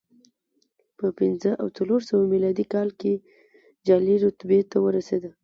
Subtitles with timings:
[0.97, 3.13] په پنځه او څلور سوه میلادي کال کې
[3.87, 5.23] جالۍ رتبې ته ورسېد